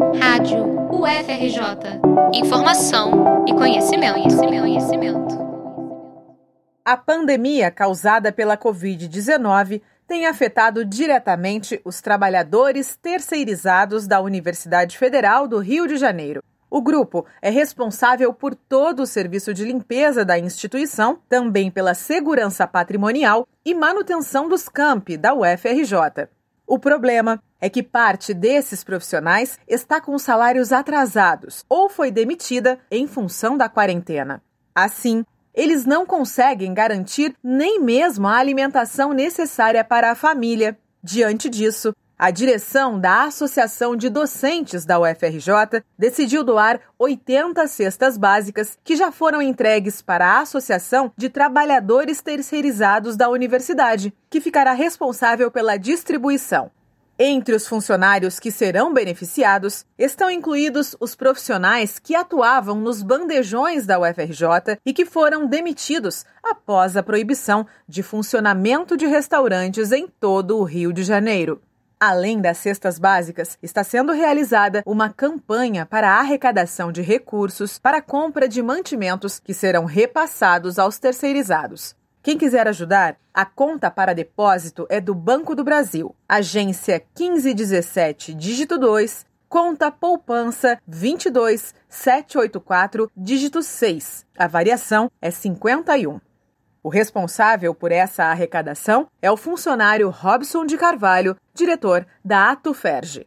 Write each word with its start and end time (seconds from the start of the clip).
Rádio 0.00 0.64
UFRJ. 0.90 2.00
Informação 2.32 3.44
e 3.46 3.52
conhecimento, 3.52 4.14
conhecimento, 4.14 4.60
conhecimento. 4.62 5.38
A 6.82 6.96
pandemia 6.96 7.70
causada 7.70 8.32
pela 8.32 8.56
Covid-19 8.56 9.82
tem 10.08 10.24
afetado 10.24 10.86
diretamente 10.86 11.78
os 11.84 12.00
trabalhadores 12.00 12.96
terceirizados 12.96 14.06
da 14.06 14.22
Universidade 14.22 14.96
Federal 14.96 15.46
do 15.46 15.58
Rio 15.58 15.86
de 15.86 15.98
Janeiro. 15.98 16.42
O 16.70 16.80
grupo 16.80 17.26
é 17.42 17.50
responsável 17.50 18.32
por 18.32 18.54
todo 18.54 19.02
o 19.02 19.06
serviço 19.06 19.52
de 19.52 19.64
limpeza 19.66 20.24
da 20.24 20.38
instituição, 20.38 21.18
também 21.28 21.70
pela 21.70 21.92
segurança 21.92 22.66
patrimonial 22.66 23.46
e 23.62 23.74
manutenção 23.74 24.48
dos 24.48 24.66
campi 24.66 25.18
da 25.18 25.34
UFRJ. 25.34 26.26
O 26.66 26.78
problema 26.78 27.38
é 27.60 27.68
que 27.68 27.82
parte 27.82 28.32
desses 28.32 28.82
profissionais 28.82 29.58
está 29.68 30.00
com 30.00 30.18
salários 30.18 30.72
atrasados 30.72 31.64
ou 31.68 31.88
foi 31.88 32.10
demitida 32.10 32.78
em 32.90 33.06
função 33.06 33.56
da 33.56 33.68
quarentena. 33.68 34.42
Assim, 34.74 35.24
eles 35.54 35.84
não 35.84 36.06
conseguem 36.06 36.72
garantir 36.72 37.34
nem 37.42 37.80
mesmo 37.80 38.26
a 38.26 38.36
alimentação 38.36 39.12
necessária 39.12 39.84
para 39.84 40.10
a 40.10 40.14
família. 40.14 40.78
Diante 41.02 41.48
disso, 41.48 41.94
a 42.22 42.30
direção 42.30 43.00
da 43.00 43.24
Associação 43.24 43.96
de 43.96 44.10
Docentes 44.10 44.84
da 44.84 45.00
UFRJ 45.00 45.82
decidiu 45.98 46.44
doar 46.44 46.78
80 46.98 47.66
cestas 47.66 48.18
básicas 48.18 48.78
que 48.84 48.94
já 48.94 49.10
foram 49.10 49.40
entregues 49.40 50.02
para 50.02 50.26
a 50.26 50.40
Associação 50.40 51.10
de 51.16 51.30
Trabalhadores 51.30 52.20
Terceirizados 52.20 53.16
da 53.16 53.30
Universidade, 53.30 54.12
que 54.28 54.38
ficará 54.38 54.74
responsável 54.74 55.50
pela 55.50 55.78
distribuição. 55.78 56.70
Entre 57.22 57.54
os 57.54 57.68
funcionários 57.68 58.40
que 58.40 58.50
serão 58.50 58.94
beneficiados 58.94 59.84
estão 59.98 60.30
incluídos 60.30 60.96
os 60.98 61.14
profissionais 61.14 61.98
que 61.98 62.14
atuavam 62.14 62.80
nos 62.80 63.02
bandejões 63.02 63.84
da 63.84 64.00
UFRJ 64.00 64.78
e 64.86 64.94
que 64.94 65.04
foram 65.04 65.46
demitidos 65.46 66.24
após 66.42 66.96
a 66.96 67.02
proibição 67.02 67.66
de 67.86 68.02
funcionamento 68.02 68.96
de 68.96 69.04
restaurantes 69.04 69.92
em 69.92 70.08
todo 70.08 70.56
o 70.56 70.64
Rio 70.64 70.94
de 70.94 71.02
Janeiro. 71.02 71.60
Além 72.00 72.40
das 72.40 72.56
cestas 72.56 72.98
básicas, 72.98 73.58
está 73.62 73.84
sendo 73.84 74.14
realizada 74.14 74.82
uma 74.86 75.10
campanha 75.10 75.84
para 75.84 76.12
a 76.12 76.20
arrecadação 76.20 76.90
de 76.90 77.02
recursos 77.02 77.78
para 77.78 77.98
a 77.98 78.02
compra 78.02 78.48
de 78.48 78.62
mantimentos 78.62 79.38
que 79.38 79.52
serão 79.52 79.84
repassados 79.84 80.78
aos 80.78 80.98
terceirizados. 80.98 81.99
Quem 82.22 82.36
quiser 82.36 82.68
ajudar, 82.68 83.16
a 83.32 83.46
conta 83.46 83.90
para 83.90 84.14
depósito 84.14 84.86
é 84.90 85.00
do 85.00 85.14
Banco 85.14 85.54
do 85.54 85.64
Brasil, 85.64 86.14
agência 86.28 87.02
1517, 87.18 88.34
dígito 88.34 88.76
2, 88.76 89.24
conta 89.48 89.90
poupança 89.90 90.78
22784, 90.86 93.10
dígito 93.16 93.62
6. 93.62 94.26
A 94.36 94.46
variação 94.46 95.10
é 95.22 95.30
51. 95.30 96.20
O 96.82 96.90
responsável 96.90 97.74
por 97.74 97.90
essa 97.90 98.24
arrecadação 98.24 99.06
é 99.22 99.30
o 99.30 99.36
funcionário 99.36 100.10
Robson 100.10 100.66
de 100.66 100.76
Carvalho, 100.76 101.34
diretor 101.54 102.06
da 102.22 102.50
Atuferge. 102.50 103.26